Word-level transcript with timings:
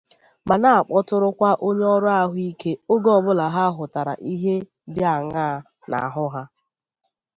ma 0.47 0.55
na-akpọtụrụkwa 0.61 1.49
onye 1.67 1.85
ọrụ 1.95 2.09
ahụike 2.21 2.71
oge 2.91 3.09
ọbụla 3.19 3.45
ha 3.55 3.63
hụtara 3.77 4.13
ihe 4.33 4.53
dị 4.93 5.03
àñaa 5.15 5.55
n'ahụ 5.89 6.25
ha 6.33 6.43